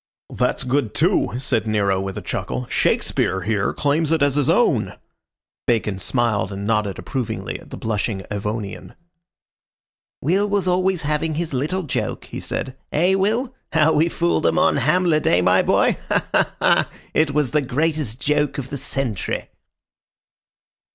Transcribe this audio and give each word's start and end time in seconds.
"That's 0.33 0.63
good 0.63 0.95
too," 0.95 1.33
said 1.37 1.67
Nero, 1.67 2.01
with 2.01 2.17
a 2.17 2.23
chuckle. 2.23 2.65
"Shakespeare 2.71 3.41
here 3.41 3.71
claims 3.71 4.11
it 4.11 4.23
as 4.23 4.33
his 4.33 4.49
own." 4.49 4.93
Bacon 5.67 5.99
smiled 5.99 6.51
and 6.51 6.65
nodded 6.65 6.97
approvingly 6.97 7.59
at 7.59 7.69
the 7.69 7.77
blushing 7.77 8.23
Avonian. 8.31 8.95
"Will 10.19 10.47
always 10.67 10.83
was 11.03 11.07
having 11.07 11.35
his 11.35 11.53
little 11.53 11.83
joke," 11.83 12.25
he 12.25 12.39
said. 12.39 12.75
"Eh, 12.91 13.13
Will? 13.13 13.53
How 13.73 13.93
we 13.93 14.09
fooled 14.09 14.47
'em 14.47 14.57
on 14.57 14.77
Hamlet, 14.77 15.27
eh, 15.27 15.41
my 15.43 15.61
boy? 15.61 15.99
Ha 16.07 16.27
ha 16.33 16.53
ha! 16.59 16.89
It 17.13 17.29
was 17.35 17.51
the 17.51 17.61
greatest 17.61 18.19
joke 18.19 18.57
of 18.57 18.71
the 18.71 18.77
century." 18.77 19.49